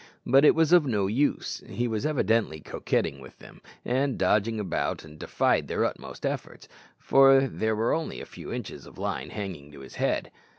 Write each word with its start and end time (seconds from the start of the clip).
But 0.25 0.43
it 0.43 0.55
was 0.55 0.73
of 0.73 0.87
no 0.87 1.05
use; 1.05 1.61
he 1.67 1.87
was 1.87 2.07
evidently 2.07 2.59
coquetting 2.59 3.19
with 3.19 3.37
them, 3.37 3.61
and 3.85 4.17
dodged 4.17 4.57
about 4.59 5.03
and 5.05 5.19
defied 5.19 5.67
their 5.67 5.85
utmost 5.85 6.25
efforts, 6.25 6.67
for 6.97 7.41
there 7.41 7.75
were 7.75 7.93
only 7.93 8.19
a 8.19 8.25
few 8.25 8.51
inches 8.51 8.87
of 8.87 8.97
line 8.97 9.29
hanging 9.29 9.71
to 9.73 9.81
his 9.81 9.93
head. 10.01 10.31